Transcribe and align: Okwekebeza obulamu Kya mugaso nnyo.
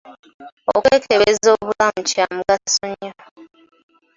Okwekebeza 0.75 1.47
obulamu 1.57 2.01
Kya 2.09 2.25
mugaso 2.35 2.83
nnyo. 2.89 3.11